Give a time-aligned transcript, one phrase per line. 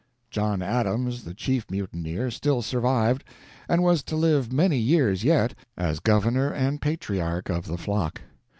[0.31, 3.23] John Adams, the chief mutineer, still survived,
[3.69, 8.19] and was to live many years yet, as governor and patriarch of the flock.